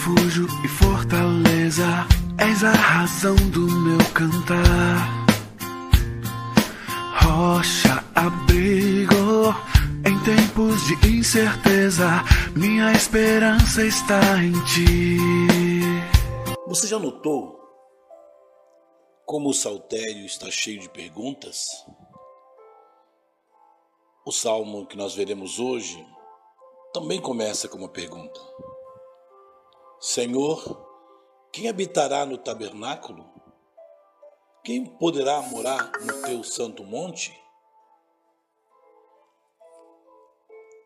refúgio 0.00 0.46
e 0.64 0.68
fortaleza, 0.68 1.84
és 2.38 2.64
a 2.64 2.72
razão 2.72 3.34
do 3.50 3.70
meu 3.70 3.98
cantar. 4.14 5.26
Rocha, 7.22 8.02
abrigo, 8.14 9.54
em 10.06 10.18
tempos 10.24 10.86
de 10.86 11.18
incerteza, 11.18 12.24
minha 12.56 12.92
esperança 12.92 13.84
está 13.84 14.42
em 14.42 14.52
ti. 14.64 15.18
Você 16.66 16.86
já 16.86 16.98
notou 16.98 17.60
como 19.26 19.50
o 19.50 19.54
saltério 19.54 20.24
está 20.24 20.50
cheio 20.50 20.80
de 20.80 20.88
perguntas? 20.88 21.66
O 24.24 24.32
salmo 24.32 24.86
que 24.86 24.96
nós 24.96 25.14
veremos 25.14 25.58
hoje 25.58 26.02
também 26.94 27.20
começa 27.20 27.68
com 27.68 27.76
uma 27.76 27.88
pergunta: 27.88 28.40
Senhor, 30.00 30.88
quem 31.52 31.68
habitará 31.68 32.24
no 32.24 32.38
tabernáculo? 32.38 33.28
Quem 34.64 34.86
poderá 34.96 35.42
morar 35.42 35.92
no 36.00 36.22
teu 36.22 36.42
santo 36.42 36.82
monte? 36.82 37.38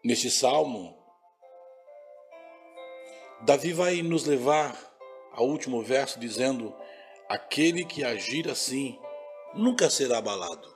Neste 0.02 0.28
salmo, 0.28 0.98
Davi 3.42 3.73
vai 3.73 4.02
nos 4.02 4.27
levar 4.27 4.77
ao 5.30 5.46
último 5.46 5.80
verso 5.80 6.18
dizendo: 6.18 6.74
Aquele 7.28 7.84
que 7.84 8.02
agir 8.02 8.51
assim 8.51 8.98
nunca 9.54 9.88
será 9.88 10.18
abalado. 10.18 10.74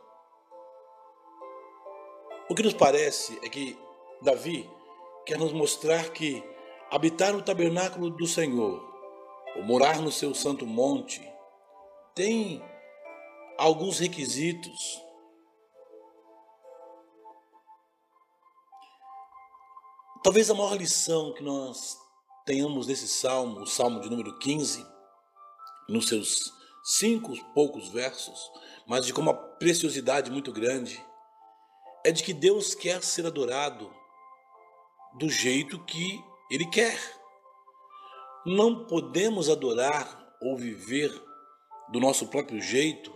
O 2.48 2.54
que 2.54 2.62
nos 2.62 2.74
parece 2.74 3.36
é 3.44 3.48
que 3.48 3.76
Davi 4.22 4.70
quer 5.26 5.38
nos 5.38 5.52
mostrar 5.52 6.10
que 6.10 6.40
habitar 6.90 7.32
no 7.32 7.42
tabernáculo 7.42 8.10
do 8.10 8.26
Senhor, 8.26 8.82
ou 9.56 9.62
morar 9.62 10.00
no 10.00 10.10
seu 10.10 10.34
santo 10.34 10.66
monte, 10.66 11.20
tem 12.14 12.62
alguns 13.58 13.98
requisitos. 13.98 15.02
Talvez 20.22 20.50
a 20.50 20.54
maior 20.54 20.74
lição 20.74 21.32
que 21.34 21.42
nós 21.42 21.96
tenhamos 22.44 22.86
nesse 22.86 23.08
salmo, 23.08 23.60
o 23.60 23.66
salmo 23.66 24.00
de 24.00 24.08
número 24.08 24.38
15, 24.38 24.84
nos 25.88 26.08
seus 26.08 26.52
cinco 26.82 27.34
poucos 27.52 27.88
versos, 27.88 28.50
mas 28.86 29.04
de 29.04 29.12
como 29.12 29.30
uma 29.30 29.36
preciosidade 29.36 30.30
muito 30.30 30.50
grande, 30.52 31.04
é 32.04 32.10
de 32.10 32.22
que 32.22 32.32
Deus 32.32 32.74
quer 32.74 33.02
ser 33.02 33.26
adorado 33.26 33.92
do 35.18 35.28
jeito 35.28 35.84
que 35.84 36.22
Ele 36.50 36.66
quer. 36.66 36.98
Não 38.46 38.86
podemos 38.86 39.50
adorar 39.50 40.36
ou 40.40 40.56
viver 40.56 41.10
do 41.90 42.00
nosso 42.00 42.28
próprio 42.28 42.60
jeito 42.60 43.12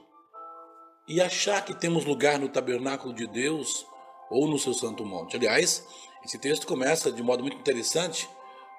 e 1.09 1.21
achar 1.21 1.65
que 1.65 1.75
temos 1.75 2.05
lugar 2.05 2.39
no 2.39 2.49
tabernáculo 2.49 3.15
de 3.15 3.27
Deus 3.27 3.87
ou 4.31 4.49
no 4.49 4.59
seu 4.59 4.75
santo 4.75 5.05
monte. 5.05 5.37
Aliás, 5.37 5.87
esse 6.25 6.39
texto 6.39 6.67
começa 6.67 7.11
de 7.11 7.23
modo 7.23 7.43
muito 7.43 7.57
interessante, 7.57 8.29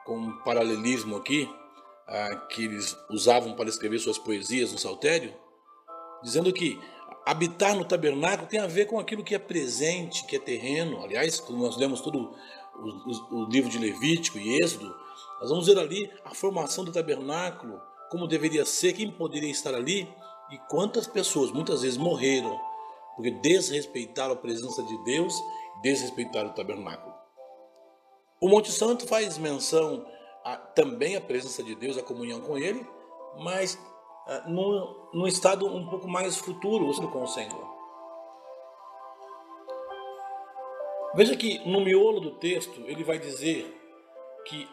com 0.05 0.17
um 0.17 0.37
paralelismo 0.43 1.15
aqui, 1.15 1.49
ah, 2.07 2.35
que 2.49 2.65
eles 2.65 2.97
usavam 3.09 3.55
para 3.55 3.69
escrever 3.69 3.99
suas 3.99 4.17
poesias 4.17 4.71
no 4.71 4.77
saltério, 4.77 5.33
dizendo 6.21 6.51
que 6.51 6.79
habitar 7.25 7.75
no 7.75 7.85
tabernáculo 7.85 8.47
tem 8.47 8.59
a 8.59 8.67
ver 8.67 8.85
com 8.85 8.99
aquilo 8.99 9.23
que 9.23 9.35
é 9.35 9.39
presente, 9.39 10.25
que 10.25 10.35
é 10.35 10.39
terreno. 10.39 11.03
Aliás, 11.03 11.39
quando 11.39 11.59
nós 11.59 11.77
lemos 11.77 12.01
todo 12.01 12.35
o, 12.75 13.35
o, 13.35 13.45
livro 13.45 13.69
de 13.69 13.77
Levítico 13.77 14.37
e 14.37 14.61
Êxodo, 14.61 14.93
nós 15.39 15.49
vamos 15.49 15.65
ver 15.67 15.77
ali 15.77 16.11
a 16.25 16.33
formação 16.33 16.83
do 16.83 16.91
tabernáculo, 16.91 17.81
como 18.09 18.27
deveria 18.27 18.65
ser, 18.65 18.93
quem 18.93 19.11
poderia 19.11 19.51
estar 19.51 19.73
ali 19.73 20.07
e 20.51 20.57
quantas 20.69 21.07
pessoas 21.07 21.51
muitas 21.51 21.81
vezes 21.81 21.97
morreram 21.97 22.59
porque 23.15 23.31
desrespeitaram 23.31 24.33
a 24.33 24.37
presença 24.37 24.83
de 24.83 24.97
Deus, 25.03 25.33
desrespeitaram 25.81 26.49
o 26.49 26.53
tabernáculo. 26.53 27.13
O 28.41 28.49
Monte 28.49 28.71
Santo 28.71 29.07
faz 29.07 29.37
menção 29.37 30.05
a, 30.43 30.57
também 30.57 31.15
à 31.15 31.21
presença 31.21 31.63
de 31.63 31.75
Deus, 31.75 31.97
à 31.97 32.03
comunhão 32.03 32.41
com 32.41 32.57
Ele, 32.57 32.85
mas 33.39 33.77
ah, 34.27 34.43
num, 34.47 35.09
num 35.13 35.27
estado 35.27 35.65
um 35.65 35.87
pouco 35.87 36.07
mais 36.07 36.37
futuro 36.37 36.91
com 37.09 37.23
o 37.23 37.27
Senhor. 37.27 37.72
Veja 41.15 41.35
que 41.35 41.59
no 41.67 41.81
miolo 41.81 42.19
do 42.19 42.31
texto 42.31 42.81
ele 42.85 43.03
vai 43.03 43.19
dizer 43.19 43.65
que 44.45 44.67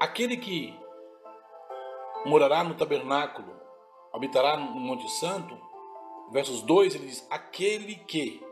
aquele 0.00 0.36
que 0.36 0.76
morará 2.26 2.64
no 2.64 2.74
tabernáculo, 2.74 3.54
habitará 4.12 4.56
no 4.56 4.80
Monte 4.80 5.08
Santo, 5.12 5.56
versos 6.32 6.60
2 6.62 6.96
ele 6.96 7.06
diz: 7.06 7.26
aquele 7.30 7.94
que. 7.94 8.42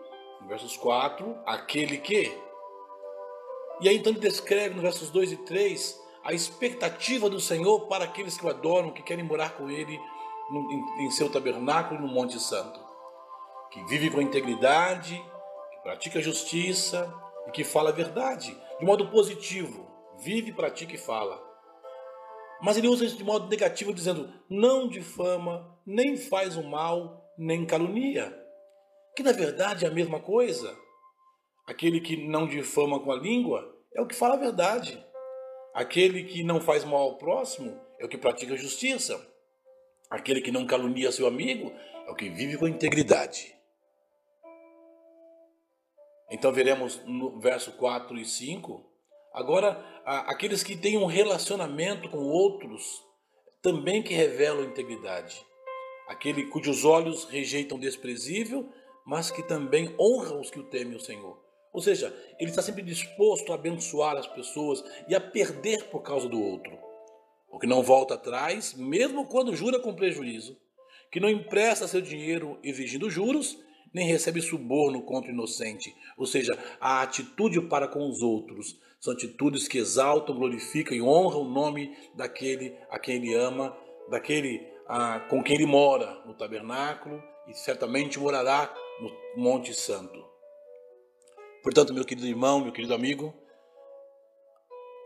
versos 0.47 0.77
4, 0.77 1.39
aquele 1.45 1.99
que. 1.99 2.33
E 3.81 3.89
aí 3.89 3.97
então 3.97 4.13
ele 4.13 4.21
descreve 4.21 4.75
no 4.75 4.83
versos 4.83 5.11
2 5.11 5.33
e 5.33 5.37
3 5.39 6.01
a 6.25 6.33
expectativa 6.33 7.29
do 7.29 7.41
Senhor 7.41 7.89
para 7.89 8.05
aqueles 8.05 8.37
que 8.37 8.47
o 8.47 8.49
adoram, 8.49 8.93
que 8.93 9.03
querem 9.03 9.25
morar 9.25 9.57
com 9.57 9.69
Ele 9.69 10.01
em 10.99 11.11
seu 11.11 11.31
tabernáculo 11.31 12.01
no 12.01 12.07
Monte 12.07 12.39
Santo, 12.39 12.79
que 13.71 13.83
vive 13.87 14.11
com 14.11 14.21
integridade, 14.21 15.21
pratica 15.83 16.21
justiça 16.21 17.13
e 17.47 17.51
que 17.51 17.65
fala 17.65 17.91
a 17.91 17.93
verdade 17.93 18.57
de 18.79 18.87
modo 18.87 19.09
positivo, 19.11 19.89
vive, 20.19 20.53
pratica 20.53 20.95
e 20.95 20.99
fala. 20.99 21.41
Mas 22.61 22.77
ele 22.77 22.89
usa 22.89 23.05
isso 23.05 23.17
de 23.17 23.25
modo 23.25 23.49
negativo, 23.49 23.93
dizendo: 23.93 24.33
não 24.49 24.89
difama, 24.89 25.79
nem 25.87 26.17
faz 26.17 26.57
o 26.57 26.63
mal, 26.63 27.33
nem 27.37 27.67
calunia. 27.67 28.37
Que 29.17 29.23
na 29.23 29.33
verdade 29.33 29.85
é 29.85 29.89
a 29.89 29.93
mesma 29.93 30.21
coisa. 30.21 30.77
Aquele 31.67 32.01
que 32.01 32.29
não 32.29 32.47
difama 32.47 32.99
com 33.01 33.13
a 33.13 33.17
língua 33.17 33.73
é 33.95 34.01
o 34.01 34.07
que 34.07 34.15
fala 34.15 34.35
a 34.35 34.39
verdade. 34.39 35.05
Aquele 35.75 36.25
que 36.25 36.43
não 36.43 36.61
faz 36.61 36.85
mal 36.85 37.03
ao 37.03 37.19
próximo 37.19 37.81
é 37.99 38.05
o 38.05 38.09
que 38.09 38.19
pratica 38.19 38.57
justiça. 38.57 39.21
Aquele 40.11 40.41
que 40.41 40.51
não 40.51 40.67
calunia 40.67 41.13
seu 41.13 41.27
amigo 41.27 41.73
é 42.07 42.11
o 42.11 42.15
que 42.15 42.29
vive 42.29 42.59
com 42.59 42.69
integridade. 42.69 43.55
Então 46.33 46.51
veremos 46.51 46.99
no 47.05 47.39
verso 47.39 47.73
4 47.73 48.19
e 48.19 48.25
5. 48.25 48.83
Agora, 49.35 49.85
aqueles 50.05 50.63
que 50.63 50.75
têm 50.75 50.97
um 50.97 51.05
relacionamento 51.05 52.09
com 52.09 52.19
outros 52.19 53.05
também 53.61 54.03
que 54.03 54.15
revelam 54.15 54.65
integridade. 54.65 55.45
Aquele 56.09 56.47
cujos 56.47 56.87
olhos 56.87 57.25
rejeitam 57.25 57.79
desprezível, 57.79 58.67
mas 59.07 59.31
que 59.31 59.43
também 59.43 59.95
honra 60.01 60.41
os 60.41 60.51
que 60.51 60.59
o 60.59 60.65
temem 60.65 60.97
o 60.97 61.01
Senhor. 61.01 61.39
Ou 61.71 61.83
seja, 61.83 62.15
ele 62.41 62.49
está 62.51 62.63
sempre 62.63 62.83
disposto 62.83 63.53
a 63.53 63.55
abençoar 63.55 64.17
as 64.17 64.27
pessoas 64.27 64.83
e 65.09 65.15
a 65.15 65.21
perder 65.21 65.85
por 65.91 66.01
causa 66.01 66.31
do 66.31 66.43
outro. 66.43 66.79
O 67.51 67.59
que 67.59 67.67
não 67.67 67.83
volta 67.83 68.15
atrás, 68.15 68.73
mesmo 68.75 69.27
quando 69.27 69.55
jura 69.55 69.79
com 69.79 69.95
prejuízo, 69.95 70.57
que 71.11 71.21
não 71.21 71.29
empresta 71.29 71.87
seu 71.87 72.01
dinheiro 72.01 72.59
exigindo 72.63 73.11
juros, 73.11 73.59
nem 73.93 74.07
recebe 74.07 74.41
suborno 74.41 75.03
contra 75.03 75.31
o 75.31 75.35
inocente. 75.35 75.95
Ou 76.17 76.27
seja, 76.27 76.59
a 76.81 77.03
atitude 77.03 77.61
para 77.63 77.87
com 77.87 78.09
os 78.09 78.23
outros 78.23 78.79
são 79.01 79.13
atitudes 79.13 79.67
que 79.67 79.79
exaltam, 79.79 80.37
glorificam 80.37 80.97
e 80.97 81.03
honram 81.03 81.43
o 81.43 81.51
nome 81.51 81.97
daquele 82.15 82.77
a 82.89 82.99
quem 82.99 83.17
ele 83.17 83.35
ama, 83.35 83.77
daquele 84.09 84.67
a, 84.87 85.21
com 85.21 85.43
quem 85.43 85.57
ele 85.57 85.67
mora 85.67 86.23
no 86.25 86.35
tabernáculo 86.35 87.23
e 87.49 87.55
certamente 87.55 88.19
morará 88.19 88.73
no 89.01 89.43
Monte 89.43 89.75
Santo. 89.75 90.25
Portanto, 91.63 91.95
meu 91.95 92.05
querido 92.05 92.27
irmão, 92.27 92.61
meu 92.61 92.73
querido 92.73 92.95
amigo, 92.95 93.35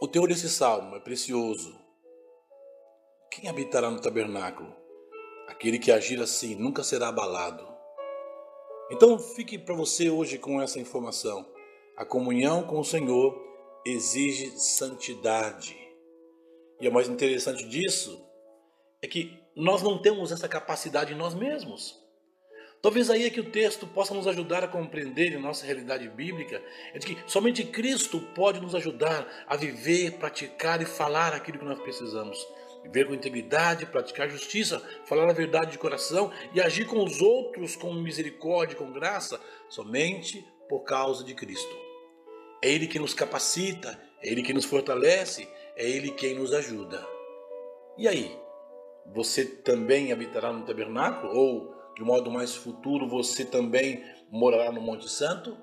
o 0.00 0.08
teor 0.08 0.28
desse 0.28 0.48
salmo 0.48 0.96
é 0.96 1.00
precioso. 1.00 1.75
Quem 3.31 3.49
habitará 3.49 3.90
no 3.90 4.00
tabernáculo? 4.00 4.75
Aquele 5.49 5.78
que 5.78 5.90
agir 5.90 6.20
assim 6.20 6.55
nunca 6.55 6.82
será 6.82 7.08
abalado. 7.08 7.75
Então, 8.91 9.19
fique 9.19 9.59
para 9.59 9.75
você 9.75 10.09
hoje 10.09 10.38
com 10.38 10.62
essa 10.62 10.79
informação. 10.79 11.44
A 11.97 12.05
comunhão 12.05 12.62
com 12.62 12.79
o 12.79 12.85
Senhor 12.85 13.37
exige 13.85 14.50
santidade. 14.59 15.77
E 16.81 16.88
o 16.88 16.93
mais 16.93 17.09
interessante 17.09 17.67
disso 17.67 18.25
é 19.03 19.09
que 19.09 19.37
nós 19.56 19.83
não 19.83 20.00
temos 20.00 20.31
essa 20.31 20.49
capacidade 20.49 21.12
em 21.12 21.17
nós 21.17 21.35
mesmos. 21.35 22.00
Talvez 22.81 23.11
aí 23.11 23.25
é 23.25 23.31
que 23.31 23.41
o 23.41 23.50
texto 23.50 23.87
possa 23.88 24.15
nos 24.15 24.29
ajudar 24.29 24.62
a 24.62 24.69
compreender 24.69 25.33
em 25.33 25.41
nossa 25.41 25.67
realidade 25.67 26.09
bíblica, 26.09 26.62
é 26.94 26.99
de 26.99 27.06
que 27.06 27.31
somente 27.31 27.65
Cristo 27.65 28.21
pode 28.37 28.61
nos 28.61 28.75
ajudar 28.75 29.27
a 29.49 29.56
viver, 29.56 30.12
praticar 30.19 30.81
e 30.81 30.85
falar 30.85 31.33
aquilo 31.33 31.59
que 31.59 31.65
nós 31.65 31.81
precisamos. 31.81 32.38
Viver 32.87 33.06
com 33.06 33.15
integridade, 33.15 33.87
praticar 33.87 34.29
justiça, 34.31 34.81
falar 35.05 35.29
a 35.29 35.35
verdade 35.35 35.73
de 35.73 35.79
coração 35.79 36.33
e 36.55 36.61
agir 36.61 36.87
com 36.87 37.03
os 37.03 37.21
outros 37.21 37.75
com 37.75 37.93
misericórdia, 37.93 38.77
com 38.77 38.93
graça, 38.93 39.41
somente 39.69 40.47
por 40.69 40.85
causa 40.85 41.25
de 41.25 41.35
Cristo. 41.35 41.77
É 42.62 42.71
Ele 42.71 42.87
que 42.87 42.99
nos 42.99 43.12
capacita, 43.12 44.00
é 44.23 44.31
Ele 44.31 44.43
que 44.43 44.53
nos 44.53 44.65
fortalece, 44.65 45.49
é 45.77 45.88
Ele 45.88 46.12
quem 46.12 46.35
nos 46.35 46.53
ajuda. 46.53 47.05
E 47.99 48.06
aí? 48.06 48.38
Você 49.15 49.44
também 49.44 50.12
habitará 50.12 50.53
no 50.53 50.65
tabernáculo? 50.65 51.37
Ou, 51.37 51.75
de 51.94 52.03
modo 52.03 52.31
mais 52.31 52.55
futuro, 52.55 53.09
você 53.09 53.44
também 53.44 54.03
morará 54.31 54.73
no 54.73 54.81
Monte 54.81 55.09
Santo? 55.09 55.56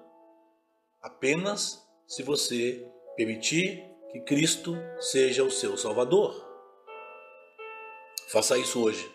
Apenas 1.01 1.81
se 2.07 2.23
você 2.23 2.85
permitir 3.15 3.83
que 4.11 4.21
Cristo 4.21 4.75
seja 4.99 5.43
o 5.43 5.51
seu 5.51 5.75
Salvador. 5.75 6.52
Faça 8.29 8.57
isso 8.57 8.83
hoje. 8.83 9.09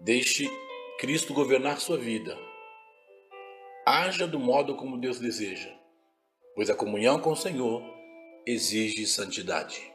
Deixe 0.00 0.50
Cristo 0.98 1.32
governar 1.32 1.80
sua 1.80 1.96
vida. 1.96 2.36
Haja 3.86 4.26
do 4.26 4.40
modo 4.40 4.76
como 4.76 4.98
Deus 4.98 5.20
deseja, 5.20 5.70
pois 6.54 6.68
a 6.70 6.74
comunhão 6.74 7.20
com 7.20 7.32
o 7.32 7.36
Senhor 7.36 7.82
exige 8.46 9.06
santidade. 9.06 9.93